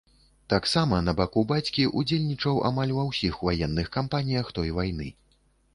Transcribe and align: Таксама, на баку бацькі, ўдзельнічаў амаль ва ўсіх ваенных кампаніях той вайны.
Таксама, 0.53 1.01
на 1.09 1.13
баку 1.19 1.43
бацькі, 1.51 1.85
ўдзельнічаў 2.03 2.59
амаль 2.71 2.95
ва 2.97 3.07
ўсіх 3.11 3.39
ваенных 3.51 3.95
кампаніях 3.99 4.55
той 4.59 4.69
вайны. 4.81 5.07